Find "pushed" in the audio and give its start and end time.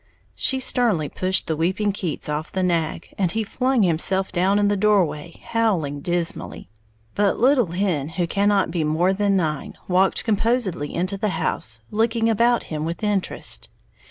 1.09-1.45